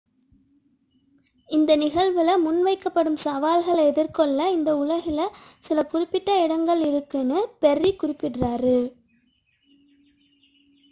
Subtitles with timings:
[1.49, 5.21] இந்த நிகழ்வில் முன்வைக்கப்படும் சவால்களை எதிர்கொள்ள இந்த உலகில்
[5.59, 8.67] சில குறிப்பிட்ட இடங்கள் உள்ளன' என்று பெர்ரி குறிப்பிட்டு கூறினார்